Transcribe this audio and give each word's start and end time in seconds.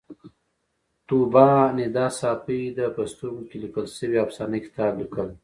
طوبا 1.07 1.47
ندا 1.77 2.05
ساپۍ 2.19 2.61
د 2.77 2.79
په 2.95 3.01
سترګو 3.11 3.41
کې 3.49 3.57
لیکل 3.63 3.85
شوې 3.97 4.17
افسانه 4.25 4.57
کتاب 4.65 4.91
لیکلی 5.01 5.35